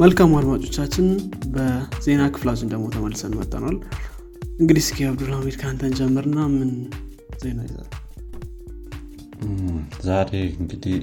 መልካም 0.00 0.30
አድማጮቻችን 0.38 1.06
በዜና 1.54 2.22
ክፍላችን 2.34 2.70
ደግሞ 2.72 2.84
ተመልሰን 2.94 3.32
መጥተናል 3.40 3.76
እንግዲህ 4.60 4.82
እስኪ 4.84 4.98
አብዱልሚድ 5.08 5.56
ከአንተን 5.60 5.92
ጀምርና 5.98 6.38
ምን 6.52 6.70
ዜና 7.42 7.58
ይዘሃል? 7.66 7.88
ዛሬ 10.06 10.30
እንግዲህ 10.60 10.96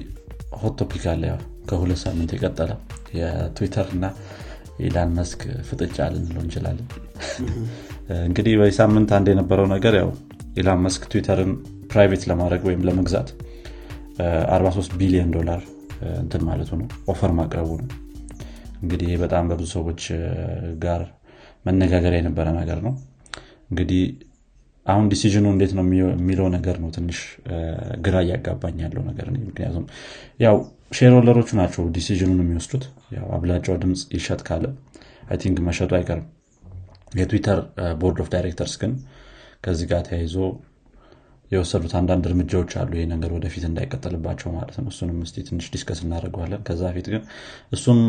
hot 0.60 0.74
topic 0.80 1.04
አለ። 1.12 1.22
ያው 1.30 1.38
ከሁለት 1.70 2.00
ሳምንት 2.04 2.32
የቀጠለ 2.36 2.70
የትዊተር 3.18 3.88
እና 3.96 4.04
የኢላን 4.80 5.14
መስክ 5.18 5.40
ፍጥጫ 5.68 6.08
ልንለው 6.14 6.42
እንችላለን። 6.44 6.88
እንግዲህ 8.26 8.56
በዚህ 8.60 8.76
ሳምንት 8.80 9.12
አንድ 9.18 9.28
የነበረው 9.32 9.68
ነገር 9.74 9.96
ያው 10.00 10.10
ኢላን 10.60 10.82
መስክ 10.86 11.02
ትዊተርን 11.12 11.52
private 11.92 12.24
ለማድረግ 12.30 12.62
ወይም 12.70 12.84
ለመግዛት 12.88 13.28
43 14.52 15.00
ቢሊዮን 15.00 15.32
ዶላር 15.36 15.60
እንትን 16.18 16.44
ማለቱ 16.48 16.70
ነው 16.80 16.88
offer 17.06 17.32
ማቅረቡ 17.38 17.70
ነው 17.80 17.88
እንግዲህ 18.78 19.10
በጣም 19.22 19.44
በብዙ 19.50 19.68
ሰዎች 19.74 20.02
ጋር 20.84 21.02
መነጋገር 21.66 22.12
የነበረ 22.16 22.48
ነገር 22.58 22.78
ነው። 22.86 22.92
እንግዲህ 23.70 24.02
አሁን 24.86 25.06
decision 25.12 25.39
ኡ 25.39 25.46
እንዴት 25.54 25.72
ነው 25.78 25.84
የሚለው 26.12 26.46
ነገር 26.54 26.76
ነው 26.82 26.90
ትንሽ 26.94 27.18
ግራ 28.06 28.16
እያጋባኝ 28.24 28.76
ያለው 28.84 29.02
ነገር 29.10 29.26
ምክንያቱም 29.40 29.84
ያው 30.40 30.56
shareholder 30.92 31.33
ኦቹ 31.33 31.48
ናቸው 31.58 31.82
decision 31.96 32.25
ኡን 32.25 32.40
የሚወስዱት። 32.44 32.84
አብላጫው 33.36 33.76
ድምፅ 33.82 34.02
ይሸጥ 34.16 34.40
ካለ 34.48 34.64
I 35.30 35.38
think 35.42 35.58
መሸጡ 35.66 35.90
አይቀርም። 35.98 36.26
የትዊተር 37.18 37.58
board 38.00 38.18
of 38.24 38.28
directors 38.34 38.74
ግን 38.82 38.92
ከዚህ 39.64 39.86
ጋር 39.92 40.02
ተያይዞ 40.08 40.34
የወሰዱት 41.50 41.92
አንዳንድ 41.98 42.24
እርምጃዎች 42.28 42.72
አሉ። 42.80 42.90
ይህ 42.98 43.06
ነገር 43.12 43.30
ወደፊት 43.36 43.64
እንዳይቀጥልባቸው 43.68 44.48
ማለት 44.56 44.76
ነው። 44.78 44.88
እሱንም 44.92 45.18
ስ 45.24 45.44
ትንሽ 45.46 45.66
discuss 45.74 46.00
እናደርገዋለን። 46.04 46.60
ከዛ 46.66 46.90
ፊት 46.96 47.06
ግን 47.12 47.22
እሱም 47.76 48.00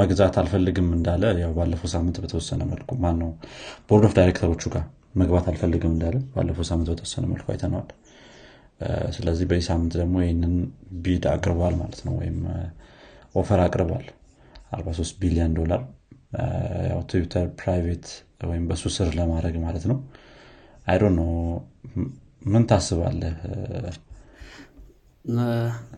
መግዛት 0.00 0.36
አልፈልግም 0.42 0.88
እንዳለ 0.96 1.32
ያው 1.42 1.52
ባለፈው 1.58 1.90
ሳምንት 1.94 2.18
በተወሰነ 2.24 2.62
መልኩ 2.72 2.90
ማን 3.04 3.16
ነው 3.22 3.30
board 3.90 4.06
of 4.08 4.14
director 4.18 4.47
ኦቹ 4.47 4.62
ጋር 4.74 4.84
መግባት 5.14 5.46
አልፈልግም 5.50 5.92
እንዳለ 5.94 6.16
ባለፈው 6.34 6.66
ሳምንት 6.68 6.88
በተወሰነ 6.92 7.24
መልኩ 7.32 7.46
አይተነዋል። 7.54 7.88
ስለዚህ 9.16 9.46
በዚህ 9.50 9.66
ሳምንት 9.68 9.92
ደግሞ 10.00 10.14
ይህንን 10.22 10.54
bid 11.02 11.24
አቅርቧል 11.32 11.74
ማለት 11.80 12.00
ነው። 12.06 12.14
ወይም 12.20 12.38
offer 13.34 13.60
አቅርቧል። 13.64 14.06
43 14.76 15.20
ቢሊዮን 15.22 15.52
ዶላር። 15.58 15.82
ትዊተር 17.10 17.46
private 17.60 18.06
ወይም 18.50 18.64
በሱ 18.68 18.84
ስር 18.94 19.08
ለማድረግ 19.18 19.56
ማለት 19.64 19.84
ነው። 19.90 19.98
I 20.86 20.89
don't 20.89 21.02
know 21.18 21.28
ምን 22.46 22.62
ታስባለህ? 22.66 23.34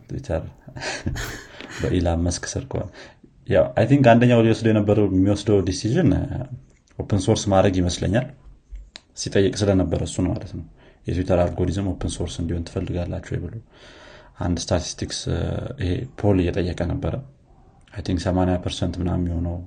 ትዊተር 0.06 0.42
በኢላን 1.81 2.20
መስክ 2.23 2.45
ስር 2.53 2.64
ከሆነ። 2.70 2.89
I 3.78 3.84
think 3.91 4.05
አንደኛው 4.12 4.41
ሊወስዶ 4.45 4.67
የነበረው 4.70 5.06
የሚወስደው 5.11 5.59
decision 5.69 6.11
open 6.98 7.20
source 7.27 7.42
ማድረግ 7.53 7.75
ይመስለኛል። 7.81 8.27
ሲጠይቅ 9.17 9.55
ስለነበረ 9.61 10.01
እሱን 10.09 10.27
ማለት 10.31 10.53
ነው። 10.59 10.64
የትዊተር 11.06 11.39
algorithm 11.42 11.89
open 11.92 12.12
source 12.14 12.34
እንዲሆን 12.42 12.64
ትፈልጋላችሁ 12.69 13.41
ብሎ 13.45 13.55
አንድ 14.41 14.58
ስታቲስቲክስ 14.64 15.19
ይሄ 15.83 15.91
poll 16.20 16.39
እየጠየቀ 16.42 16.81
ነበረ። 16.92 17.14
I 17.92 18.03
think 18.06 18.20
80 18.25 18.62
percent 18.64 18.94
ምናም 19.01 19.20
የሚሆነው 19.23 19.58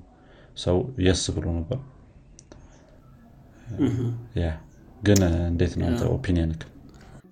ሰው 0.56 0.76
yes 1.06 1.24
ብሎ 1.36 1.46
ነበር 1.58 1.78
ግን 5.02 5.20
እንዴት 5.48 5.72
ነው 5.80 5.88
opinion 6.14 6.52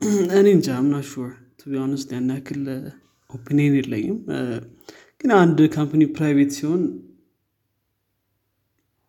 እኔ 0.38 0.46
እንጃ 0.54 0.68
I'm 0.84 0.90
not 0.90 0.96
sure 1.08 1.30
to 1.60 1.70
be 1.70 1.80
honest 1.80 2.08
ያን 2.14 2.28
ያክል 2.32 2.64
opinion 3.30 3.74
የለኝም. 3.78 4.18
ግን 5.20 5.30
አንድ 5.38 5.58
company 5.76 6.02
private 6.16 6.50
ሲሆን 6.56 6.82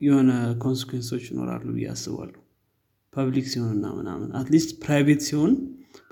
የሆነ 0.02 0.32
consequence 0.64 1.08
ኦች 1.08 1.24
ይኖራሉ 1.32 1.68
ብዬ 1.76 1.88
አስባለሁ። 1.94 2.40
public 3.14 3.48
ሲሆን 3.54 3.72
እና 3.76 3.86
ምናምን 4.00 4.30
at 4.40 4.49
least 4.49 4.72
private 4.84 5.22
ሲሆን 5.28 5.54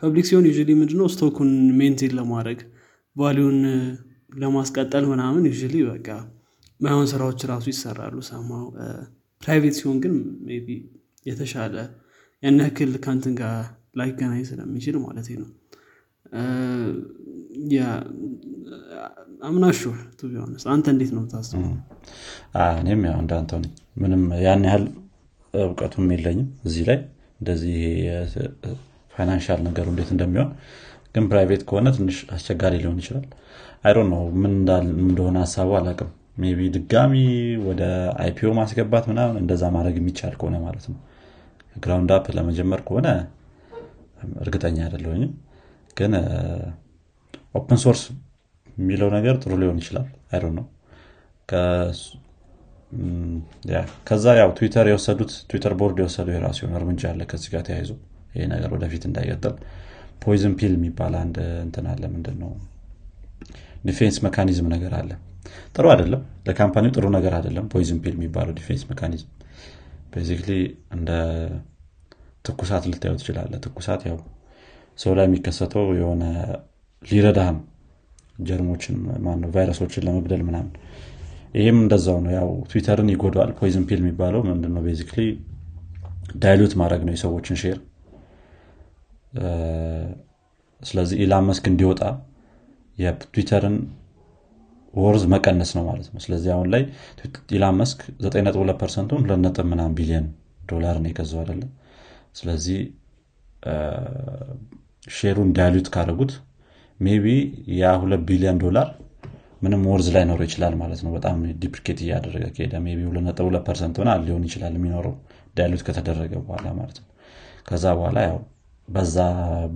public 0.03 0.25
ሲሆን 0.29 0.45
ዩ 0.49 0.53
ምንድነው 0.81 1.07
stock 1.15 1.35
ኡን 1.35 1.51
maintain 1.79 2.13
ለማድረግ 2.19 2.61
value 3.15 3.47
ን 3.47 3.59
ለማስቀጠል 4.35 5.05
ምናምን 5.13 5.43
ዩ 5.49 5.53
በቃ 5.91 6.07
ማይሆን 6.79 7.07
ስራዎች 7.11 7.41
ራሱ 7.51 7.65
ይሰራሉ። 7.73 8.15
ሰማው 8.29 8.63
private 9.41 9.75
ሲሆን 9.79 9.97
ግን 10.03 10.15
maybe 10.65 10.69
የተሻለ 11.25 11.75
ያን 12.45 12.59
ያክል 12.61 12.91
ከንትን 13.03 13.33
ጋር 13.39 13.53
ላይገናኝ 13.99 14.41
ስለሚችል 14.49 14.95
ማለት 15.05 15.27
ነው። 15.41 15.49
አምናሹር 19.47 19.97
ቱቢሆነስ 20.19 20.63
አንተ 20.73 20.85
እንዴት 20.93 21.11
ነው 21.15 21.23
ታስበው 21.31 21.71
እኔም 22.81 23.01
ያው 23.07 23.17
እንዳንተው 23.23 23.59
ነኝ። 23.63 23.71
ምንም 24.01 24.23
ያን 24.45 24.63
ያህል 24.67 24.85
እውቀቱም 25.53 26.07
የለኝም 26.15 26.47
እዚህ 26.67 26.83
ላይ። 26.89 26.99
እንደዚህ 27.39 27.77
financial 29.13 29.59
ነገሩ 29.67 29.87
እንዴት 29.93 30.09
እንደሚሆን 30.15 30.49
ግን 31.15 31.25
private 31.31 31.61
ከሆነ 31.69 31.89
ትንሽ 31.97 32.17
አስቸጋሪ 32.35 32.73
ሊሆን 32.81 32.99
ይችላል። 33.01 33.25
አይሮ 33.83 33.97
ነው 34.11 34.23
ምን 34.41 34.53
እንደሆነ 35.03 35.37
ሀሳቡ 35.45 35.71
አላቅም 35.79 36.09
maybe 36.53 36.63
ድጋሚ 36.75 37.13
ወደ 37.67 37.81
IPO 38.23 38.49
ማስገባት 38.57 39.05
ምናምን 39.11 39.37
እንደዛ 39.43 39.63
ማድረግ 39.75 39.97
የሚቻል 39.99 40.33
ከሆነ 40.39 40.55
ማለት 40.65 40.85
ነው 40.91 40.97
ground 41.75 42.11
up 42.15 42.27
ለመጀመር 42.37 42.81
ከሆነ 42.87 43.07
እርግጠኛ 44.43 44.77
አይደለሁኝም። 44.85 45.33
ግን 45.97 46.13
open 47.55 47.79
source 47.83 48.01
የሚለው 48.77 49.09
ነገር 49.17 49.35
ጥሩ 49.43 49.53
ሊሆን 49.61 49.77
ይችላል። 49.81 50.07
I 50.31 50.34
don't 50.34 50.45
know 50.57 50.65
ከዛ 54.07 54.25
ያው 54.39 54.49
ትዊተር 54.57 54.85
የወሰዱት 54.89 55.31
ትዊተር 55.49 55.73
ቦርድ 55.79 55.97
የወሰዱ 56.01 56.27
የራሱ 56.33 56.57
የሆነ 56.63 56.75
እርምጃ 56.81 57.03
አለ 57.11 57.21
ከዚህ 57.31 57.49
ጋር 57.53 57.63
ተያይዞ 57.67 57.91
ይሄ 58.33 58.45
ነገር 58.53 58.69
ወደፊት 58.75 59.03
እንዳይቀጥል። 59.09 59.55
poison 60.23 60.53
pill 60.59 60.73
የሚባል 60.77 61.13
አንድ 61.21 61.37
እንትን 61.65 61.85
አለ 61.91 62.03
ምንድን 62.13 62.37
ነው 62.43 62.51
defense 63.85 64.17
mechanism 64.25 64.67
ነገር 64.73 64.93
አለ። 64.99 65.11
ጥሩ 65.75 65.85
አይደለም። 65.93 66.21
ለ 66.47 66.55
company 66.55 66.83
ው 66.83 66.91
ጥሩ 66.95 67.05
ነገር 67.17 67.33
አይደለም። 67.39 67.65
poison 67.73 67.99
pill 68.03 68.15
የሚባለው 68.17 68.53
defense 68.59 68.83
mechanism 68.91 69.29
basically 70.15 70.51
እንደ 70.91 71.09
ትኩሳት 72.45 72.83
ልታዩ 72.91 73.13
ትችላለ 73.21 73.53
ትኩሳት 73.65 74.01
ያው 74.09 74.17
ሰው 74.99 75.13
ላይ 75.17 75.25
የሚከሰተው 75.27 75.85
የሆነ 75.99 76.23
ሊረዳህም 77.03 77.57
ጀርሞችን 78.39 78.95
ማነው 79.25 79.49
ቫይረሶችን 79.55 80.05
ለመግደል 80.07 80.41
ምናምን። 80.47 80.71
ይህም 81.55 81.77
እንደዛው 81.81 82.17
ነው። 82.23 82.31
ያው 82.31 82.49
ትዊተርን 82.71 83.09
ይጎደዋል 83.13 83.51
poison 83.59 83.83
pill 83.89 83.99
የሚባለው 84.01 84.41
ምንድነው? 84.47 84.81
basically 84.87 85.19
dilute 86.35 86.73
ማድረግ 86.81 87.01
ነው 87.07 87.13
የሰዎችን 87.15 87.59
share። 87.61 87.77
ስለዚህ 90.81 91.17
ኢላን 91.23 91.45
መስክ 91.49 91.65
እንዲወጣ 91.71 92.01
የትዊተርን 92.97 93.75
worth 94.95 95.23
መቀነስ 95.33 95.71
ነው 95.77 95.83
ማለት 95.87 96.07
ነው። 96.13 96.19
ስለዚህ 96.25 96.51
አሁን 96.55 96.67
ላይ 96.73 96.83
ኢላን 97.57 97.75
መስክ 97.81 97.99
9 98.27 98.75
percent 98.81 99.08
ኡን 99.08 99.23
2 99.29 99.63
ምናም 99.71 99.93
ቢሊዮን 99.97 100.27
ዶላር 100.71 100.95
ነው 101.01 101.09
የገዛው 101.11 101.39
አይደለም 101.41 101.71
ስለዚህ 102.35 102.79
share 105.11 105.32
ኡን 105.32 105.49
dilute 105.57 105.87
ካደረጉት 105.93 106.31
maybe 106.99 107.25
ያ 107.79 107.91
ሁለት 108.01 108.21
ቢሊዮን 108.29 108.59
ዶላር 108.63 108.87
ምንም 109.61 109.81
worth 109.89 110.07
ላይ 110.15 110.23
ኖረው 110.29 110.45
ይችላል 110.47 110.73
ማለት 110.81 110.99
ነው። 111.05 111.11
በጣም 111.15 111.37
depreciate 111.61 111.99
እያደረገ 112.05 112.45
ከሄደ 112.55 112.73
maybe 112.85 112.97
ሁለት 113.41 113.63
percent 113.69 113.95
ሆና 114.01 114.11
ሊሆን 114.25 114.43
ይችላል 114.47 114.73
የሚኖረው 114.77 115.13
dilute 115.55 115.81
ከተደረገ 115.87 116.33
በኋላ 116.43 116.67
ማለት 116.79 116.97
ነው። 117.01 117.07
ከዛ 117.67 117.85
በኋላ 117.99 118.17
ያው 118.27 118.37
በዛ 118.87 119.15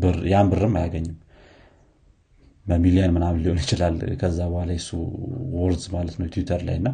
ብር 0.02 0.18
ያን 0.32 0.50
ብርም 0.52 0.74
አያገኝም 0.80 1.16
በሚሊዮን 2.70 3.14
ምናምን 3.16 3.40
ሊሆን 3.44 3.60
ይችላል። 3.64 3.96
ከዛ 4.22 4.40
በኋላ 4.52 4.70
የሱ 4.78 4.90
worth 5.58 5.84
ማለት 5.96 6.16
ነው 6.20 6.28
ትዊተር 6.34 6.62
ላይ 6.68 6.78
እና 6.82 6.90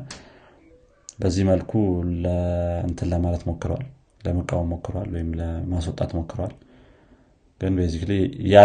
በዚህ 1.20 1.44
መልኩ 1.50 1.72
እንትን 2.88 3.10
ለማለት 3.14 3.44
ሞክረዋል። 3.50 3.86
ለመቃወም 4.22 4.70
ሞክረዋል 4.74 5.10
ወይም 5.16 5.30
ለማስወጣት 5.40 6.12
ሞክረዋል። 6.18 6.54
ግን 7.62 7.74
basically 7.80 8.12
ያ 8.54 8.64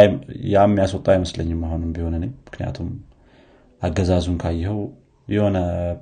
የሚያስወጣ 0.56 1.06
አይመስለኝም 1.14 1.60
አሁንም 1.66 1.90
ቢሆን 1.96 2.14
እኔ። 2.18 2.26
ምክንያቱም 2.46 2.88
አገዛዙን 3.82 4.38
ካየኸው 4.42 4.80
የሆነ 5.28 5.58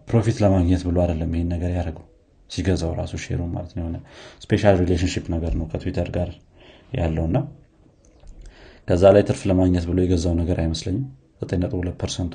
profit 0.09 0.37
ለማግኘት 0.45 0.83
ብሎ 0.89 0.99
አይደለም 1.03 1.33
ይህን 1.37 1.51
ነገር 1.55 1.71
ያደረገው። 1.71 2.05
ሲገዛው 2.51 2.93
ራሱ 3.01 3.15
share 3.25 3.36
ኡ 3.36 3.41
ማለት 3.55 3.73
ነው 3.77 3.83
የሆነ 3.83 3.97
special 4.45 4.77
relationship 4.83 5.25
ነገር 5.35 5.53
ነው 5.59 5.67
ከትዊተር 5.73 6.09
ጋር 6.17 6.31
ያለውና 6.93 7.39
ከዛ 8.89 9.05
ላይ 9.15 9.23
ትርፍ 9.29 9.41
ለማግኘት 9.51 9.85
ብሎ 9.89 9.99
የገዛው 10.05 10.35
ነገር 10.41 10.59
አይመስለኝም። 10.63 11.07
9 11.43 11.93
percent 12.01 12.27
ኡ 12.27 12.35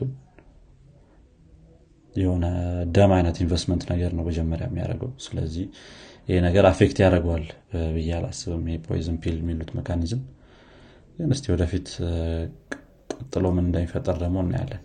የሆነ 2.15 2.45
ደም 2.95 3.11
አይነት 3.15 3.37
ኢንቨስትመንት 3.43 3.83
ነገር 3.91 4.11
ነው 4.17 4.23
መጀመሪያ 4.27 4.65
የሚያደርገው። 4.69 5.11
ስለዚህ 5.25 5.65
ይሄ 6.27 6.37
ነገር 6.45 6.65
affect 6.69 6.97
ያደርገዋል 7.03 7.45
ብዬ 7.95 8.09
አላስብም። 8.17 8.63
ይሄ 8.69 8.77
poison 8.85 9.17
pill 9.23 9.37
የሚሉት 9.41 9.71
mechanism 9.79 10.21
ግን 11.17 11.31
እስቲ 11.35 11.45
ወደፊት 11.53 11.87
ቀጥሎ 13.13 13.45
ምን 13.55 13.65
እንደሚፈጠር 13.67 14.17
ደግሞ 14.23 14.37
እናያለን። 14.45 14.83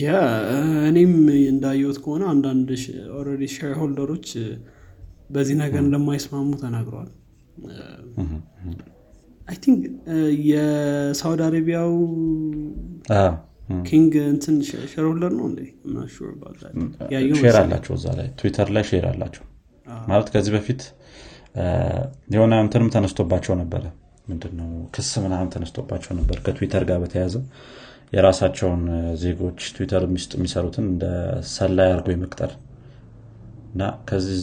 yeah 0.00 0.12
እኔም 0.88 1.12
እንዳየሁት 1.52 1.98
ከሆነ 2.04 2.22
አንዳንድ 2.32 2.68
already 3.18 3.44
shareholder 3.54 3.74
ኦች 3.80 4.28
በዚህ 5.34 5.56
ነገር 5.62 5.80
እንደማይስማሙ 5.86 6.50
ተናግረዋል 6.62 7.10
I 9.48 9.56
think 9.62 9.80
የሳውዲ 10.48 11.40
አረቢያው 11.46 11.92
king 13.84 14.12
እንትን 14.26 14.56
shareholder 14.86 15.32
ነው 15.38 15.46
እንዴ? 15.48 15.60
share 17.40 17.56
አላቸው 17.62 17.94
እዛ 17.98 18.06
ላይ 18.18 18.28
ትዊተር 18.38 18.68
ላይ 18.76 18.84
share 18.90 19.06
አላቸው። 19.10 19.44
ማለት 20.06 20.28
ከዚህ 20.32 20.52
በፊት 20.54 20.82
የሆነ 22.34 22.54
እንትንም 22.64 22.88
ተነስቶባቸው 22.94 23.54
ነበረ። 23.60 23.84
ምንድነው 24.26 24.70
ክስ 24.94 25.10
ምናምን 25.24 25.50
ተነስቶባቸው 25.52 26.12
ነበር 26.18 26.38
ከትዊተር 26.46 26.82
ጋር 26.88 26.98
በተያያዘ። 27.02 27.34
የራሳቸውን 28.12 28.82
ዜጎች 29.22 29.60
ትዊተር 29.76 30.02
ውስጥ 30.08 30.30
የሚሰሩትን 30.36 30.84
እንደ 30.90 31.04
ሰላይ 31.52 31.88
አድርጎ 31.90 32.08
የመቅጠር 32.14 32.52
እና 33.72 33.80
ከዚህ 34.08 34.38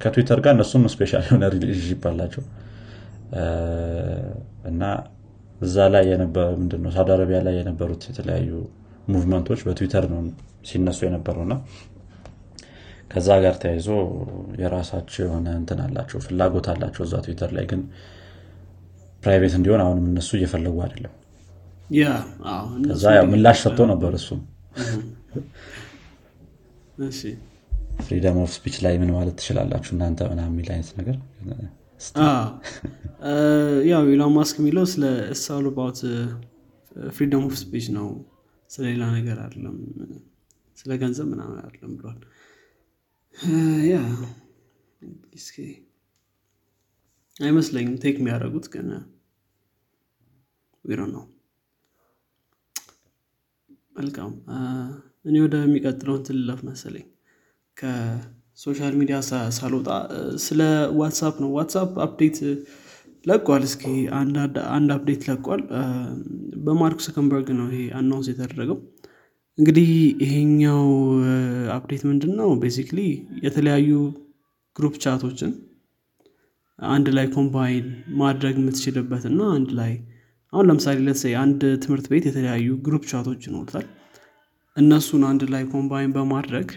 ከትዊተር 0.00 0.40
ጋር 0.44 0.52
እነሱም 0.56 0.84
special 0.92 1.24
የሆነ 1.26 1.44
አላቸው። 2.10 2.42
አ፣ 2.44 2.50
እና 4.70 4.82
እዛ 5.60 5.76
ላይ 5.94 6.06
ምንድነው 6.58 6.90
ሳውዲ 6.94 7.10
አረቢያ 7.14 7.38
ላይ 7.46 7.54
የነበሩት 7.58 8.02
የተለያዩ 8.10 8.50
movementኦች 9.08 9.60
በትዊተር 9.66 10.04
ነው 10.12 10.20
ሲነሱ 10.68 10.98
የነበረውና 11.06 11.54
ከዛ 13.10 13.28
ጋር 13.42 13.54
ተያይዞ 13.62 13.88
የራሳቸው 14.60 15.22
የሆነ 15.24 15.48
እንትን 15.58 15.80
አላቸው 15.84 16.18
ፍላጎት 16.24 16.66
አላቸው 16.72 17.02
እዛ 17.06 17.14
ትዊተር 17.26 17.50
ላይ 17.56 17.66
ግን 17.72 17.82
private 19.22 19.54
እንዲሆን 19.58 19.82
አሁንም 19.84 20.06
እነሱ 20.10 20.30
እየፈለጉ 20.38 20.76
አይደለም። 20.86 21.12
ከዛ 22.86 23.04
ምላሽ 23.30 23.58
ሰጥቶ 23.64 23.86
ነበር 23.92 24.12
እሱም። 24.18 24.40
freedom 28.00 28.36
of 28.42 28.50
speech 28.54 28.76
ላይ 28.84 28.94
ምን 29.02 29.10
ማለት 29.16 29.36
ትችላላችሁ 29.40 29.92
እናንተ 29.96 30.20
ምናምን 30.30 30.52
የሚል 30.52 30.68
አይነት 30.74 30.90
ነገር 31.00 31.16
ያው 33.90 34.02
ኢሎን 34.12 34.32
ማስክ 34.36 34.56
የሚለው 34.60 34.84
ስለ 34.92 35.04
it's 35.42 35.56
all 35.56 35.66
about 35.76 36.00
freedom 37.10 37.44
of 37.48 37.54
speech 37.60 37.86
ነው። 37.96 38.08
ስለሌላ 38.70 39.04
ነገር 39.16 39.38
አይደለም 39.44 39.76
ስለ 40.78 40.92
ገንዘብ 41.02 41.26
ምናምን 41.32 41.58
አይደለም 41.62 41.92
ብሏል። 41.98 42.20
አይመስለኝም 47.36 47.94
take 48.02 48.16
የሚያደርጉት 48.20 48.66
ግን 48.74 48.88
ዊሮ 50.84 51.00
ነው 51.14 51.24
መልካም 53.96 54.32
እኔ 55.24 55.34
ወደሚቀጥለው 55.44 56.14
እንትን 56.18 56.38
ልለፍ 56.40 56.60
መሰለኝ 56.68 57.06
ከ 58.58 58.67
social 58.67 58.94
media 58.98 59.16
ሳልወጣ 59.56 59.88
ስለ 60.44 60.60
WhatsApp 60.98 61.34
ነው። 61.42 61.48
WhatsApp 61.56 61.90
update 62.04 62.36
ለቋል። 63.24 63.62
እስኪ 63.68 63.82
አንድ 64.72 64.90
update 64.94 65.22
ለቋል። 65.28 65.62
በማርክ 66.64 67.00
ዙከርበርግ 67.06 67.48
ነው 67.58 67.66
ይሄ 67.70 67.82
announce 67.98 68.28
የተደረገው። 68.30 68.78
እንግዲህ 69.58 69.90
ይሄኛው 70.24 70.84
update 71.74 72.02
ምንድን 72.10 72.32
ነው 72.40 72.50
basically 72.62 73.00
የተለያዩ 73.44 73.90
group 74.76 74.94
chat 75.04 75.23
ኦችን 75.23 75.52
አንድ 76.78 77.08
ላይ 77.16 77.26
combine 77.36 77.86
ማድረግ 78.22 78.56
የምትችልበት 78.60 79.24
እና 79.30 79.42
አንድ 79.56 79.70
ላይ 79.80 79.92
አሁን 80.52 80.66
ለምሳሌ 80.70 80.98
let's 81.06 81.23
say 81.23 81.34
አንድ 81.42 81.60
ትምህርት 81.84 82.06
ቤት 82.12 82.24
የተለያዩ 82.28 82.68
group 82.86 83.04
chat 83.12 83.27
ኦች 83.27 83.42
ይኖሩታል። 83.48 83.86
እነሱን 84.76 85.22
አንድ 85.28 85.42
ላይ 85.52 85.64
combine 85.72 86.14
በማድረግ 86.16 86.68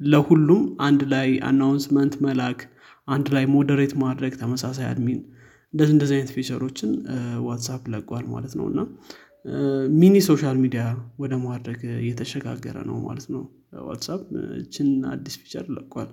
ለሁሉም 0.00 0.62
አንድ 0.80 1.00
ላይ 1.12 1.28
announcement 1.48 2.14
መላክ 2.24 2.60
አንድ 3.08 3.26
ላይ 3.34 3.44
moderate 3.54 3.92
ማድረግ 4.02 4.32
ተመሳሳይ 4.42 4.86
admin 4.90 5.20
እንደዚህ 5.74 5.92
እንደዚህ 5.96 6.14
አይነት 6.16 6.30
feature 6.36 6.65
ኦችን 6.65 6.90
WhatsApp 7.46 7.82
ለቋል 7.92 8.24
ማለት 8.32 8.52
ነው። 8.60 8.66
እና 8.70 8.80
mini 10.00 10.16
social 10.26 10.56
media 10.62 10.82
ወደ 11.18 11.34
ማድረግ 11.44 11.80
እየተሸጋገረ 12.00 12.78
ነው 12.88 12.96
ማለት 13.06 13.26
ነው። 13.34 13.42
WhatsApp 13.88 14.22
እችን 14.58 14.88
አዲስ 15.12 15.36
feature 15.42 15.66
ለቋል። 15.76 16.10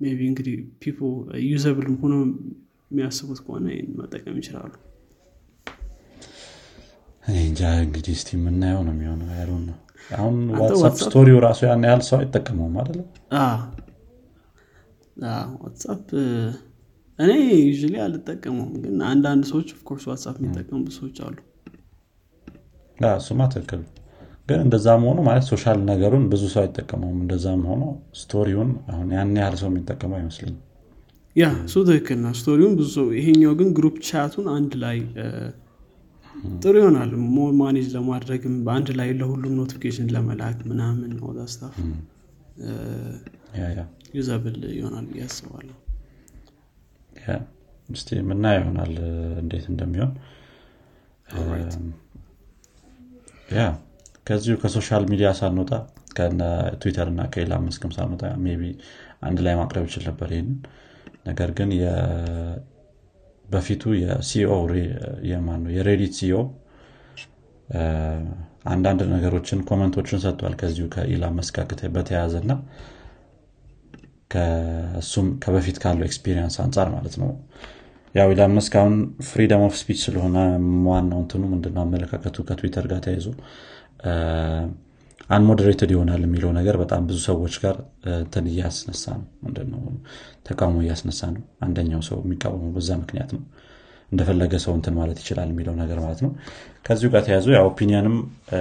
maybe 0.00 0.20
እንግዲህ 0.30 0.54
people 0.82 0.98
usable 1.46 1.86
ሆኖ 2.02 2.14
የሚያስቡት 2.90 3.38
ከሆነ 3.44 3.66
መጠቀም 4.00 4.36
ይችላሉ። 4.40 4.72
እንጃ 7.40 7.62
እንግዲህ 7.84 8.14
እስቲ 8.18 8.30
የምናየው 8.36 8.82
ነው 8.86 8.94
የሚሆነው። 8.94 9.28
ነው 9.62 9.76
አሁን 10.16 10.36
WhatsApp 10.60 10.94
story 11.02 11.28
ው 11.28 11.38
ራሱ 11.44 11.60
ያን 11.66 11.84
ያህል 11.88 12.02
ሰው 12.08 12.16
አይጠቀመውም 12.18 12.74
አይደለ? 12.82 13.00
WhatsApp 15.62 16.06
እኔ 17.18 17.30
usually 17.62 17.94
አልጠቀመውም 18.04 18.72
ግን 18.82 18.96
አንዳንድ 19.10 19.44
ሰዎች 19.50 19.68
of 19.76 19.83
course 19.83 20.04
WhatsApp 20.10 20.36
የሚጠቀሙ 20.40 20.82
ሰዎች 20.96 21.18
አሉ። 21.26 21.36
እሱማ 23.16 23.40
ትክክል 23.52 23.80
ግን 24.48 24.60
እንደዛም 24.64 25.02
ሆኖ 25.08 25.18
ማለት 25.28 25.44
social 25.50 25.78
ነገሩን 25.88 26.24
ብዙ 26.32 26.42
ሰው 26.52 26.60
አይጠቀመውም። 26.62 27.18
እንደዛም 27.22 27.62
ሆኖ 27.70 27.84
story 28.20 28.48
ውን 28.48 28.70
አሁን 28.92 29.08
ያን 29.16 29.32
ያህል 29.40 29.56
ሰው 29.62 29.68
የሚጠቀመው 29.70 30.18
አይመስልኝም 30.20 30.60
yeah 31.36 31.46
እሱ 31.64 31.76
ትክክል 31.88 32.18
ነው። 32.24 32.32
story 32.38 32.58
ውን 32.58 32.74
ብዙ 32.78 32.88
ሰው 32.94 33.06
ይሄኛው 33.18 33.54
ግን 33.58 33.70
group 33.78 33.96
chat 34.08 34.27
ኡን 34.27 34.46
አንድ 34.54 34.74
ላይ 34.84 34.98
ጥሩ 36.62 36.74
ይሆናል። 36.80 37.10
ሞር 37.34 37.52
ማኔጅ 37.60 37.86
ለማድረግም 37.94 38.54
በአንድ 38.66 38.88
ላይ 38.98 39.08
ለሁሉም 39.20 39.54
ኖቲፊኬሽን 39.60 40.08
ለመላክ 40.14 40.58
ምናምን 40.70 41.12
ኦዛ 41.28 41.38
ስታፍ 41.52 41.76
ያ 43.58 43.66
ያ 43.72 43.82
ዩዘብል 44.16 44.56
ይሆናል 44.76 45.06
ብዬ 45.10 45.22
አስባለሁ። 45.26 45.76
ያ 47.22 47.36
እስቲ 47.88 48.08
የምናየው 48.18 48.62
ይሆናል 48.62 48.94
እንዴት 49.42 49.66
እንደሚሆን። 49.72 50.12
ያ 53.56 53.64
ከዚሁ 54.26 54.54
ከሶሻል 54.62 55.04
ሚዲያ 55.10 55.28
ሳንወጣ 55.40 55.72
ከነ 56.16 56.42
ትዊተር 56.82 57.08
እና 57.12 57.22
ከኢላን 57.32 57.64
መስክም 57.66 57.90
ሳንወጣ 57.96 58.22
ቢ 58.60 58.66
አንድ 59.28 59.38
ላይ 59.46 59.54
ማቅረብ 59.60 59.84
ይችል 59.88 60.04
ነበር 60.08 60.28
ይህንን 60.34 60.56
ነገር 61.26 61.50
ግን 61.58 61.70
በፊቱ 63.46 63.82
የ 64.00 64.21
CEO 64.21 64.52
የማን 65.30 65.60
ነው 65.64 65.70
የ 65.76 65.85
Reddit 65.85 66.14
CEO 66.18 66.38
አንዳንድ 68.72 69.00
ነገሮችን 69.12 69.60
comment 69.68 69.96
ኦችን 69.96 70.20
ሰጥቷል። 70.24 70.54
ከዚሁ 70.60 70.86
ከኢላን 70.94 71.34
ማስክ 71.38 71.56
ጋር 71.72 71.90
በተያያዘ 71.96 72.34
እና 72.42 72.52
ከእሱም 74.32 75.26
ከበፊት 75.42 75.76
ካለው 75.82 76.06
experience 76.08 76.56
አንጻር 76.64 76.88
ማለት 76.94 77.14
ነው። 77.20 77.30
ያው 78.14 78.28
ኢላን 78.34 78.52
መስክ 78.56 78.74
አሁን 78.80 78.94
ፍሪደም 79.28 79.62
ኦፍ 79.66 79.74
ስፒች 79.80 79.98
ስለሆነ 80.06 80.36
ዋናው 80.88 81.18
እንትኑ 81.22 81.42
ምንድነው? 81.52 81.82
አመለካከቱ 81.84 82.36
ከትዊተር 82.48 82.86
ጋር 82.92 83.00
ተያይዞ 83.06 83.26
unmoderated 85.28 85.90
ይሆናል 85.94 86.22
የሚለው 86.24 86.50
ነገር 86.56 86.76
በጣም 86.80 87.02
ብዙ 87.08 87.18
ሰዎች 87.26 87.54
ጋር 87.62 87.76
እንትን 88.16 88.44
እያስነሳ 88.50 89.04
ነው። 89.16 89.28
ምንድነው 89.44 89.80
ተቃውሞ 90.46 90.76
እያስነሳ 90.84 91.20
ነው። 91.34 91.42
አንደኛው 91.64 92.02
ሰው 92.08 92.18
የሚቃወመው 92.24 92.70
በዛ 92.76 92.90
ምክንያት 93.00 93.30
ነው። 93.36 93.42
እንደፈለገ 94.12 94.54
ሰው 94.64 94.72
እንትን 94.76 94.94
ማለት 94.98 95.18
ይችላል 95.22 95.48
የሚለው 95.52 95.74
ነገር 95.80 95.98
ማለት 96.02 96.20
ነው። 96.24 96.30
ከዚሁ 96.86 97.08
ጋር 97.14 97.22
ተያይዞ 97.26 97.48
ያው 97.54 97.64
opinion 97.70 98.06
ም 98.06 98.16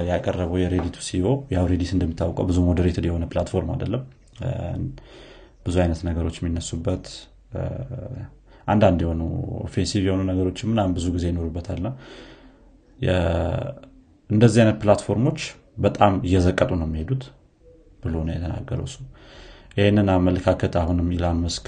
ያቀረበው 0.09 0.57
የ 0.61 0.70
Reddit 0.70 0.97
ኡ 1.07 1.14
CEO 1.14 1.25
ያው 1.55 1.65
Reddit 1.71 1.91
እንደምታውቀው 1.95 2.45
ብዙ 2.49 2.59
moderated 2.67 3.05
የሆነ 3.09 3.25
platform 3.31 3.69
አይደለም። 3.73 4.03
ብዙ 5.65 5.75
አይነት 5.83 6.01
ነገሮች 6.07 6.35
የሚነሱበት 6.39 7.05
አንዳንድ 8.67 8.99
የሆኑ 9.03 9.21
offensive 9.65 10.03
የሆኑ 10.07 10.21
ነገሮች 10.29 10.59
ምናምን 10.69 10.93
ብዙ 10.97 11.05
ጊዜ 11.15 11.25
ይኖሩበታልና 11.31 11.89
የ- 12.99 13.69
እንደዚህ 14.29 14.59
አይነት 14.63 14.77
platform 14.81 15.20
ኦች 15.20 15.39
በጣም 15.77 16.13
እየዘቀጡ 16.27 16.71
ነው 16.79 16.87
የሚሄዱት 16.89 17.23
ብሎ 18.03 18.15
ነው 18.27 18.33
የተናገረው 18.35 18.85
እሱ። 18.89 18.97
ይህንን 19.77 20.09
አመለካከት 20.13 20.73
አሁንም 20.81 21.07
ኢላን 21.15 21.37
መስክ 21.45 21.65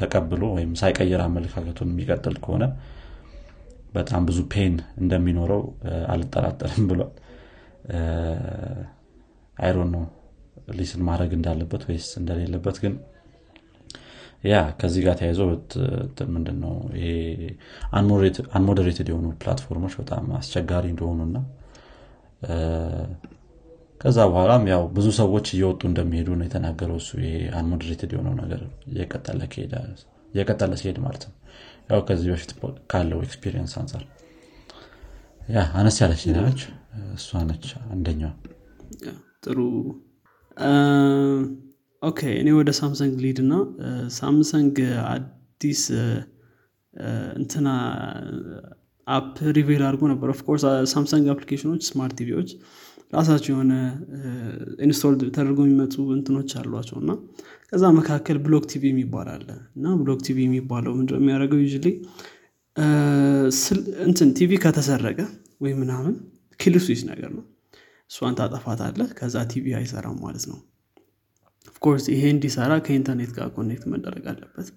ተቀብሎ 0.00 0.42
ወይም 0.56 0.72
ሳይቀየር 0.80 1.20
አመለካከቱን 1.26 1.90
የሚቀጥል 1.92 2.34
ከሆነ 2.44 2.64
በጣም 3.94 4.22
ብዙ 4.28 4.38
ፔን 4.52 4.74
እንደሚኖረው 5.02 5.62
አልጠራጠርም 6.14 6.86
ብሏል። 6.90 7.12
አይሮን 9.56 9.90
ነው 9.94 10.04
ሊስን 10.78 11.02
ማድረግ 11.08 11.30
እንዳለበት 11.36 11.82
ወይስ 11.88 12.08
እንደሌለበት 12.20 12.76
ግን 12.82 12.94
ያ 14.44 14.56
ከዚህ 14.80 15.02
ጋር 15.06 15.14
ተያይዞ 15.20 15.40
ምንድነው 16.34 16.74
ይሄ 16.96 17.06
አንሞደሬትድ 18.52 19.08
የሆኑ 19.12 19.28
ፕላትፎርሞች 19.42 19.94
በጣም 20.00 20.26
አስቸጋሪ 20.38 20.86
እንደሆኑና 20.92 21.38
ከዛ 24.00 24.18
በኋላም 24.30 24.64
ያው 24.72 24.82
ብዙ 24.96 25.06
ሰዎች 25.18 25.46
እየወጡ 25.54 25.82
እንደሚሄዱ 25.90 26.28
ነው 26.38 26.44
የተናገረው 26.46 26.98
እሱ። 27.02 27.10
ይሄ 27.22 27.36
unmoderated 27.58 28.10
የሆነው 28.14 28.34
ነገር 28.42 28.60
እየቀጠለ 30.32 30.72
ሲሄድ 30.80 30.98
ማለት 31.04 31.22
ነው። 31.28 31.34
ያው 31.90 32.00
ከዚህ 32.08 32.28
በፊት 32.32 32.50
ካለው 32.90 33.20
experience 33.26 33.74
አንጻር 33.80 34.02
yeah 35.50 35.62
አነስ 35.80 35.96
ያለች 36.02 36.22
ሄዳለች 36.28 36.60
እሷ 37.16 37.40
ነች 37.48 37.66
አንደኛዋ። 37.92 38.30
ጥሩ። 39.44 39.58
okay 42.02 42.20
እኔ 42.40 42.48
ወደ 42.58 42.70
ሳምሰንግ 42.80 43.14
lead 43.24 43.38
እና 43.44 43.54
ሳምሰንግ 44.16 44.76
አዲስ 45.10 45.82
እንትና 47.36 47.68
አፕ 49.06 49.26
ሪቬል 49.56 49.82
አድርጎ 49.88 50.02
ነበር። 50.12 50.28
ኦፍኮርስ 50.32 50.62
ሳምሰንግ 50.92 51.26
አፕሊኬሽኖች 51.32 51.82
ስማርት 51.88 52.14
ቲቪዎች 52.20 52.50
ራሳቸው 53.12 53.50
የሆነ 53.52 53.72
ኢንስቶል 54.86 55.14
ተደርጎ 55.26 55.58
የሚመጡ 55.64 55.94
እንትኖች 56.16 56.52
አሏቸው 56.60 56.96
እና 57.02 57.10
ከዛ 57.70 57.84
መካከል 57.98 58.36
ብሎክ 58.46 58.64
ቲቪ 58.72 58.84
የሚባል 58.90 59.28
አለ 59.34 59.48
እና 59.76 59.94
ብሎክ 60.00 60.20
ቲቪ 60.26 60.38
የሚባለው 60.46 60.94
ምንድ 60.98 61.12
የሚያደርገው? 61.16 61.60
ዩ 61.64 61.68
እንትን 64.06 64.30
ቲቪ 64.38 64.52
ከተሰረቀ 64.64 65.20
ወይም 65.62 65.78
ምናምን 65.82 66.14
ኪል 66.60 66.74
ነገር 67.10 67.30
ነው። 67.36 67.44
እሷን 68.10 68.34
ታጠፋት 68.40 68.80
አለ 68.86 69.00
ከዛ 69.18 69.36
ቲቪ 69.52 69.66
አይሰራም 69.78 70.18
ማለት 70.24 70.44
ነው። 70.50 70.58
ኦፍኮርስ 71.68 72.04
ይሄ 72.12 72.22
እንዲሰራ 72.34 72.72
ከኢንተርኔት 72.84 73.32
ጋር 73.38 73.48
ኮኔክት 73.56 73.84
መደረግ 73.92 74.24
አለበት። 74.32 74.68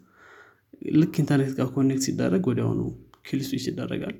ልክ 0.96 1.14
ኢንተርኔት 1.22 1.54
ጋር 1.60 1.68
connect 1.76 2.04
ሲደረግ 2.08 2.44
ወዲያውኑ 2.50 2.82
kill 3.30 3.42
switch 3.48 3.66
ይደረጋል። 3.70 4.16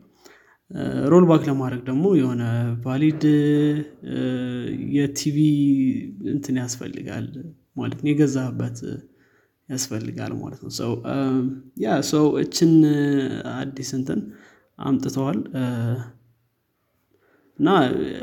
roll 1.12 1.26
back 1.30 1.44
ለማድረግ 1.50 1.82
ደግሞ 1.88 2.06
የሆነ 2.18 2.44
valid 2.84 3.24
የ 4.96 5.17
TV 5.17 5.38
እንትን 6.34 6.58
ያስፈልጋል 6.62 7.26
ማለት 7.78 8.00
ነው። 8.02 8.10
የገዛበት 8.12 8.78
ያስፈልጋል 9.70 10.32
ማለት 10.42 10.62
ነው። 10.66 10.72
ሰው 10.80 10.92
ያ 11.84 11.98
ሰው 12.12 12.26
እችን 12.44 12.72
አዲስ 13.56 13.90
እንትን 13.98 14.20
አምጥተዋል። 14.80 15.40
እና 17.60 17.70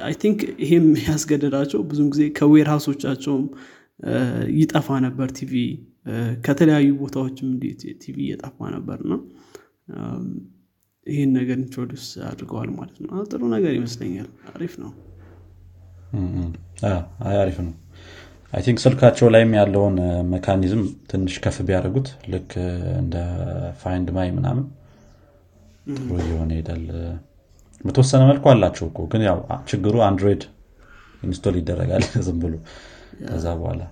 I 0.06 0.14
think 0.22 0.40
ይሄም 0.64 0.86
ያስገደዳቸው 1.06 1.80
ብዙም 1.88 2.08
ጊዜ 2.12 2.22
ከ 2.38 2.68
warehouse 2.72 3.04
ኦቻቸውም 3.04 3.44
ይጠፋ 4.58 4.88
ነበር 5.06 5.28
ቲቪ 5.38 5.52
ከተለያዩ 6.46 6.88
ቦታዎችም 7.02 7.50
ቲቪ 8.02 8.16
እየጠፋ 8.26 8.58
ነበር 8.76 8.98
እና 9.04 9.14
ይህን 11.06 11.30
ነገር 11.36 11.56
introduce 11.58 12.04
አድርገዋል 12.28 12.70
ማለት 12.76 12.96
ነው። 13.02 13.10
ጥሩ 13.30 13.42
ነገር 13.54 13.72
ይመስለኛል። 13.76 14.28
አሪፍ 14.52 14.72
ነው። 14.82 14.90
አሪፍ 17.34 17.58
ነው። 17.62 17.74
I 18.52 18.62
think 18.66 18.78
ስልካቸው 18.82 19.26
ላይም 19.34 19.52
ያለውን 19.58 19.96
mechanism 20.32 20.82
ትንሽ 21.10 21.34
ከፍ 21.44 21.56
ቢያደርጉት 21.68 22.08
ልክ 22.32 22.50
እንደ 23.00 23.14
Find 23.80 24.08
My 24.16 24.28
ምናምን 24.36 24.66
ጥሩ 25.96 26.10
እየሆነ 26.20 26.50
ይሄዳል 26.58 26.84
በተወሰነ 27.84 28.22
መልኩ 28.30 28.44
አላቸው 28.52 28.86
እኮ 28.90 29.00
ግን 29.12 29.22
ያው 29.26 29.38
ችግሩ 29.70 29.96
አንድሮይድ 30.06 30.44
install 31.22 31.56
ይደረጋል 31.60 32.04
ዝም 32.26 32.38
ብሎ 32.42 32.54
ከዛ 33.22 33.46
በኋላ። 33.60 33.82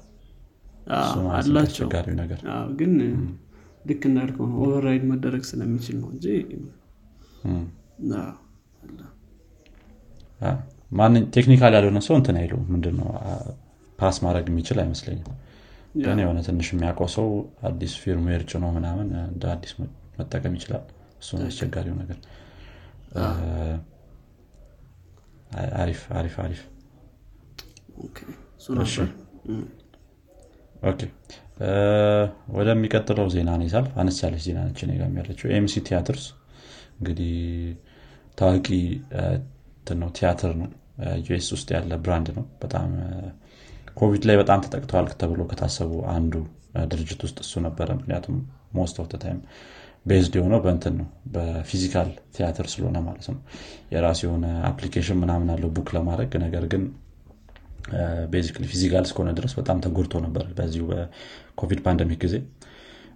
አላቸው። 1.38 1.88
ግን 2.80 2.92
ልክ 3.88 4.02
እንዳልከው 4.08 4.46
ነው 4.48 4.58
override 4.64 5.04
መደረግ 5.10 5.42
ስለሚችል 5.50 5.96
ነው 6.02 6.08
እንጂ 6.14 6.26
ማን 10.90 11.14
technical 11.34 11.72
ያልሆነ 11.76 11.98
ሰው 12.06 12.14
እንትን 12.18 12.36
አይሉ 12.40 12.54
ምንድነው? 12.72 13.08
pass 13.98 14.16
ማድረግ 14.24 14.46
የሚችል 14.50 14.78
አይመስለኝም። 14.82 15.34
ግን 16.04 16.18
የሆነ 16.22 16.38
ትንሽ 16.46 16.68
የሚያውቀው 16.72 17.08
ሰው 17.14 17.26
አዲስ 17.68 17.92
firmware 18.02 18.42
ጭኖ 18.50 18.64
ምናምን 18.76 19.08
እንደ 19.26 19.44
አዲስ 19.52 19.72
መጠቀም 20.18 20.54
ይችላል። 20.58 20.84
እሱ 21.22 21.30
አስቸጋሪው 21.44 21.96
ነገር። 22.02 22.18
አሪፍ 25.76 26.00
አሪፍ 26.18 26.34
አሪፍ። 26.44 26.62
ወደሚቀጥለው 32.56 33.26
ዜና 33.34 33.50
ነው 33.58 33.66
ይሳል 33.68 33.86
አነስ 34.00 34.18
ያለች 34.24 34.42
ዜና 34.46 34.58
ነች 34.66 34.80
ጋ 34.92 35.04
ያለችው 35.18 35.46
AMC 35.56 35.82
Theatres 35.88 36.24
እንግዲህ 36.98 37.32
ታዋቂ 38.38 38.66
ነው 39.98 40.10
ቲያትር 40.16 40.52
ነው 40.60 40.68
US 41.26 41.48
ውስጥ 41.54 41.68
ያለ 41.74 41.94
brand 42.04 42.28
ነው። 42.36 42.44
በጣም 42.62 42.90
ኮቪድ 43.96 44.22
ላይ 44.28 44.36
በጣም 44.40 44.60
ተጠቅተዋል 44.64 45.06
ተብሎ 45.20 45.40
ከታሰቡ 45.50 45.92
አንዱ 46.14 46.34
ድርጅት 46.92 47.20
ውስጥ 47.26 47.38
እሱ 47.44 47.60
ነበረ። 47.66 47.88
ምክንያቱም 47.98 48.36
most 48.74 48.96
of 49.02 49.08
time 49.16 49.38
based 50.06 50.34
የሆነው 50.38 50.60
በእንትን 50.64 50.94
ነው 51.00 51.06
በ 51.34 51.49
physical 51.49 52.08
ቲያትር 52.34 52.66
ስለሆነ 52.72 52.98
ማለት 53.06 53.26
ነው። 53.30 53.38
የራሱ 53.92 54.20
የሆነ 54.26 54.46
application 54.70 55.18
ምናምን 55.22 55.50
አለው 55.54 55.70
book 55.76 55.90
ለማድረግ። 55.96 56.32
ነገር 56.44 56.64
ግን 56.72 56.82
basically 58.32 58.64
physical 58.72 59.04
እስከሆነ 59.06 59.30
ድረስ 59.38 59.52
በጣም 59.58 59.78
ተጎድቶ 59.84 60.20
ነበር 60.26 60.44
በዚሁ 60.58 60.84
በኮቪድ 60.90 61.80
pandemic 61.86 62.20
ጊዜ 62.24 62.36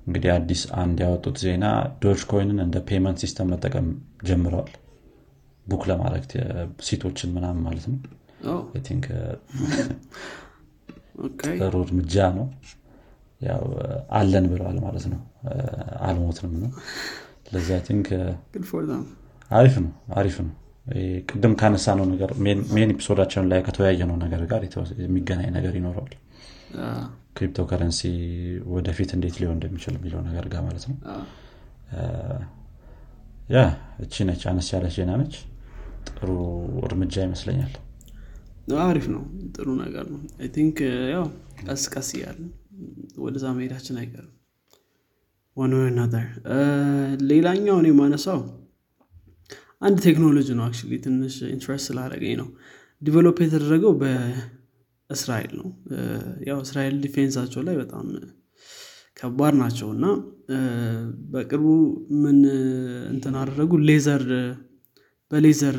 እንግዲህ 0.09 0.31
አዲስ 0.35 0.61
አንድ 0.83 0.99
ያወጡት 1.05 1.37
ዜና 1.43 1.65
Dogecoin 2.03 2.21
ን 2.31 2.59
እንደ 2.65 2.77
payment 2.89 3.19
system 3.23 3.49
መጠቀም 3.53 3.89
ጀምረዋል። 4.29 4.71
book 5.67 5.83
ለማድረግ 5.91 6.23
seat 6.87 7.04
ኦችን 7.04 7.31
ምናምን 7.35 7.61
ማለት 7.67 7.87
ነው። 7.91 7.99
think 8.87 9.07
ጥሩ 11.59 11.75
እርምጃ 11.85 12.15
ነው። 12.37 12.47
ያው 13.41 13.63
አለን 14.19 14.47
ብለዋል 14.53 14.79
ማለት 14.85 15.05
ነው። 15.13 15.21
አልሞትንም 16.07 16.55
ነው። 16.63 16.71
ስለዚህ 17.49 17.83
think 17.89 18.09
አሪፍ 19.51 19.77
ነው 19.85 19.93
አሪፍ 20.17 20.37
ነው። 20.41 20.55
ቅድም 21.29 21.55
ካነሳ 21.61 21.95
ነው 21.99 22.07
ነገር 22.13 22.31
main 22.75 22.91
episode 22.95 23.22
ኣችን 23.22 23.49
ላይ 23.51 23.61
ከተወያየ 23.67 24.03
ነው 24.11 24.17
ነገር 24.25 24.43
ጋር 24.53 24.63
የሚገናኝ 25.03 25.49
ነገር 25.59 25.75
ይኖረዋል 25.79 26.13
ክሪፕቶ 27.37 27.65
ከረንሲ 27.71 28.01
ወደፊት 28.75 29.11
እንዴት 29.17 29.37
ሊሆን 29.41 29.57
እንደሚችል 29.57 29.95
የሚለው 29.99 30.21
ነገር 30.29 30.47
ጋር 30.53 30.63
ማለት 30.67 30.85
ነው። 30.91 30.97
yeah 33.49 33.59
እቺ 34.05 34.25
ነች 34.29 34.43
አነስ 34.51 34.69
ያለች 34.75 34.97
ዜና 34.99 35.13
ነች። 35.21 35.35
ጥሩ 36.11 36.29
እርምጃ 36.87 37.15
ይመስለኛል። 37.27 37.75
አሪፍ 38.83 39.07
ነው። 39.13 39.23
ጥሩ 39.57 39.69
ነገር 39.83 40.07
ነው። 40.15 40.21
I 40.41 40.49
think 40.57 40.79
ያው 41.13 41.25
ቀስ 41.65 41.85
ቀስ 41.95 42.09
እያለ 42.17 42.41
ወደዛ 43.19 43.45
መሄዳችን 43.57 43.97
አይቀርም። 44.01 44.35
one 45.57 45.73
other 45.97 46.27
ሌላኛው 47.31 47.77
እኔ 47.83 47.89
ማነሳው 48.01 48.41
አንድ 49.83 49.97
ቴክኖሎጂ 50.07 50.49
ነው። 50.59 50.65
አክ 50.65 50.77
ትንሽ 51.05 51.37
interest 51.55 51.87
ስላደረገኝ 51.89 52.35
ነው። 52.41 52.49
develop 53.03 53.39
የተደረገው 53.45 53.93
በእስራኤል 55.11 55.53
ነው። 55.59 55.69
ያው 56.49 56.59
እስራኤል 56.65 56.97
defense 57.05 57.34
ኣቸው 57.34 57.63
ላይ 57.69 57.77
በጣም 57.81 58.07
ከባድ 59.17 59.55
ናቸው 59.61 59.89
እና 59.95 60.07
በቅርቡ 61.33 61.69
ምን 62.23 62.39
እንትን 63.13 63.35
አደረጉ? 63.41 63.71
laser 63.89 64.25
በ 65.31 65.44
laser 65.44 65.79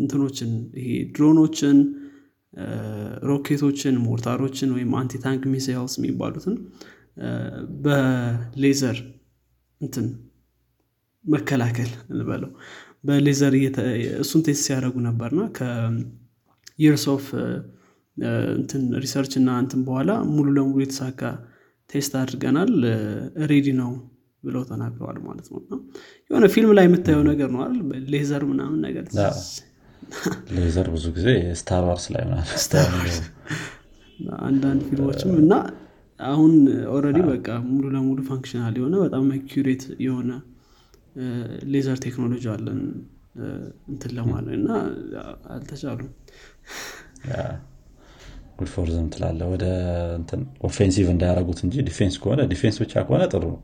እንትኖችን 0.00 0.50
ይሄ 0.80 0.90
ድሮኖችን 1.14 1.78
ሮኬቶችን 3.28 3.96
ሞርታሮችን 4.04 4.70
ወይም 4.76 4.92
anti-tank 5.00 5.42
missiles 5.54 5.94
የሚባሉትን 5.98 6.54
በሌዘር 7.84 8.98
እንትን 9.80 10.06
መከላከል 11.24 11.90
እንበለው። 12.12 12.50
በሌዘር 13.04 13.54
እሱን 14.22 14.42
test 14.46 14.62
ሲያደረጉ 14.66 14.96
ነበርና 15.08 15.42
ከ 15.58 16.00
years 16.00 17.04
of 17.14 17.26
እንትን 18.56 18.82
research 19.02 19.32
እና 19.40 19.50
እንትን 19.62 19.80
በኋላ 19.86 20.10
ሙሉ 20.30 20.46
ለሙሉ 20.56 20.78
የተሳካ 20.84 21.22
test 21.90 22.12
አድርገናል። 22.20 22.72
ready 23.50 23.68
ነው 23.80 23.90
ብለው 24.44 24.62
ተናግረዋል 24.70 25.18
ማለት 25.26 25.46
ነው። 25.52 25.60
የሆነ 26.30 26.46
ፊልም 26.54 26.72
ላይ 26.78 26.84
የምታየው 26.88 27.22
ነገር 27.30 27.48
ነው 27.54 27.60
አይደል? 27.64 27.80
ሌዘር 28.14 28.42
ምናምን 28.50 28.78
ነገር 28.86 29.04
ሌዘር 30.56 30.88
ብዙ 30.94 31.04
ጊዜ 31.16 31.28
Star 31.60 31.83
Wars 31.83 32.06
ላይ 32.14 32.24
አንዳንድ 34.46 34.80
ፊልሞችም 34.88 35.32
እና 35.42 35.54
አሁን 36.20 36.52
already 36.92 37.18
በቃ 37.30 37.48
ሙሉ 37.68 37.84
ለሙሉ 37.94 38.18
functional 38.28 38.74
የሆነ 38.78 38.94
በጣም 39.02 39.24
accurate 39.36 39.82
የሆነ 40.06 40.30
ሌዘር 41.72 41.98
ቴክኖሎጂ 42.06 42.44
አለን 42.54 42.80
እንትን 43.90 44.12
ለማለት 44.18 44.54
እና 44.58 44.68
አልተቻሉም 45.54 46.10
good 48.56 48.68
for 48.74 48.88
them 48.92 49.06
ትላለ 49.14 49.40
ወደ 49.52 49.64
offensive 50.68 51.06
እንዳያረጉት 51.14 51.58
እንጂ 51.64 51.74
defense 51.88 52.14
ከሆነ 52.22 52.42
defense 52.52 52.76
ብቻ 52.82 52.94
ከሆነ 53.06 53.22
ጥሩ 53.32 53.42
ነው። 53.50 53.58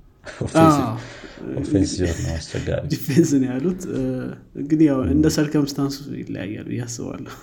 offensive 1.61 2.01
ነው 2.19 2.33
አስቸጋሪ። 2.35 2.83
defense 2.93 3.31
ነው 3.37 3.49
ያሉት። 3.53 3.81
እንግዲህ 4.61 4.87
ያው 4.91 5.01
እንደ 5.15 5.27
circumstance 5.37 5.88
ኡ 5.88 5.97
ይለያያሉ 6.21 6.69
እያስባለሁ 6.77 7.35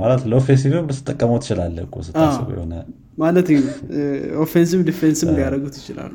ማለት 0.00 0.22
ለ 0.30 0.38
offensive 0.38 0.72
ልትጠቀመው 0.88 1.38
ትችላለ 1.42 1.76
እኮ 1.86 1.96
ስታስቡ 2.06 2.48
የሆነ 2.56 2.74
ማለት 3.18 3.48
offensive 4.44 4.80
defense 4.90 5.21
ም 5.21 5.30
ሊያደረጉት 5.36 5.74
ይችላሉ። 5.80 6.14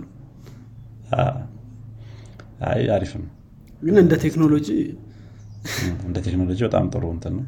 አይ 2.67 2.83
አሪፍ 2.93 3.11
ነው። 3.19 3.29
ግን 3.81 3.95
እንደ 4.03 4.13
ቴክኖሎጂ 4.23 4.69
እንደ 6.05 6.17
ቴክኖሎጂ 6.27 6.59
በጣም 6.67 6.85
ጥሩ 6.93 7.03
እንትን 7.15 7.33
ነው 7.37 7.45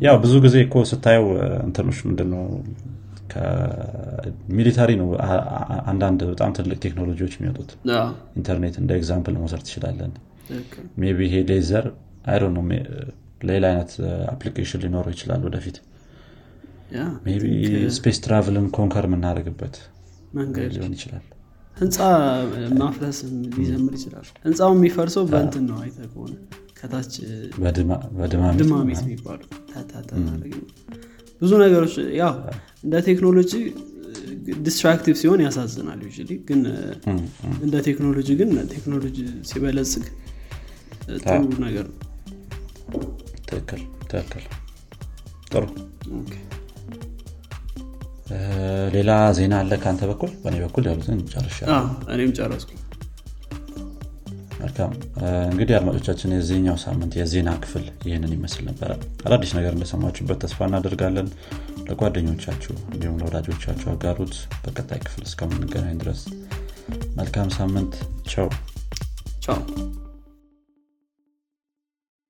ያው 0.00 0.16
ብዙ 0.22 0.34
ጊዜ 0.44 0.56
እኮ 0.66 0.76
ስታየው 0.90 1.26
እንትኖች 1.64 1.98
ምንድነው 2.08 2.44
military 4.56 4.90
ነው 5.00 5.08
አንዳንድ 5.90 6.20
በጣም 6.30 6.50
ትልቅ 6.56 6.78
ቴክኖሎጂዎች 6.84 7.34
የሚወጡት 7.36 7.70
ኢንተርኔት 8.38 8.76
እንደ 8.82 8.90
example 8.98 9.34
መውሰድ 9.40 9.62
ትችላለን። 9.66 10.12
maybe 11.00 11.26
ይሄ 11.26 11.34
ሌዘር 11.50 11.86
አይ 12.26 12.38
ነው 12.48 12.64
ሌላ 13.50 13.64
አይነት 13.72 13.92
application 14.32 14.82
ሊኖረው 14.84 15.12
ይችላል 15.14 15.42
ወደፊት። 15.48 15.76
space 17.96 18.18
travel 18.24 18.56
ን 18.56 18.66
conquer 18.76 19.04
የምናደርግበት 19.08 19.76
ሊሆን 20.74 20.94
ይችላል። 20.96 21.24
ህንፃ 21.76 21.98
ማፍረስ 22.80 23.18
ሊዘምር 23.54 23.92
ይችላል። 23.98 24.26
ህንፃው 24.44 24.72
የሚፈርሰው 24.76 25.24
በእንትን 25.32 25.64
ነው 25.70 25.78
አይተ 25.84 25.98
ከሆነ 26.10 26.34
ከታች 26.80 27.14
ድማሚት 28.60 29.00
የሚባሉ 29.02 29.40
ብዙ 31.40 31.52
ነገሮች 31.62 31.94
ያው 32.20 32.32
እንደ 32.84 32.96
ቴክኖሎጂ 33.08 33.52
destructive 34.60 35.14
ሲሆን 35.20 35.40
ያሳዝናል 35.44 36.00
ዩ 36.06 36.10
ግን 36.48 36.60
እንደ 37.64 37.74
ቴክኖሎጂ 37.88 38.28
ግን 38.40 38.50
ቴክኖሎጂ 38.74 39.16
ሲበለጽግ 39.50 40.04
ጥሩ 41.22 41.42
ነገር 41.64 41.86
ነው። 41.90 41.98
ትክክል 43.48 43.80
ትክክል። 44.10 44.44
ጥሩ። 45.52 45.64
ሌላ 48.94 49.10
ዜና 49.38 49.54
አለ 49.62 49.72
ከአንተ 49.82 50.02
በኩል? 50.10 50.30
በእኔ 50.42 50.56
በኩል 50.64 50.84
ያሉትን 50.90 51.20
ጨርሻለሁ። 51.32 51.78
እኔም 52.14 52.32
ጨረስኩ 52.38 52.70
መልካም። 54.60 54.92
እንግዲህ 55.50 55.74
አድማጮቻችን 55.76 56.34
የዚህኛው 56.34 56.76
ሳምንት 56.84 57.12
የዜና 57.18 57.50
ክፍል 57.62 57.84
ይህንን 58.08 58.32
ይመስል 58.36 58.64
ነበረ። 58.70 58.90
አዳዲስ 59.26 59.52
ነገር 59.58 59.72
እንደሰማችሁበት 59.76 60.40
ተስፋ 60.44 60.68
እናደርጋለን። 60.68 61.28
ለጓደኞቻችሁ 61.88 62.74
እንዲሁም 62.92 63.18
ለወዳጆቻችሁ 63.20 63.88
አጋሩት 63.94 64.34
በቀጣይ 64.64 65.00
ክፍል 65.06 65.24
እስከምንገናኝ 65.28 65.96
ድረስ 66.02 66.22
መልካም 67.16 67.50
ሳምንት። 67.58 67.94
ቸው 68.32 68.48
ቻው 69.40 69.58